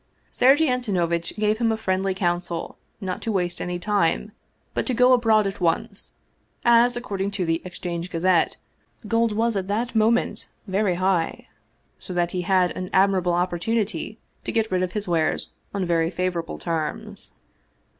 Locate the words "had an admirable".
12.41-13.33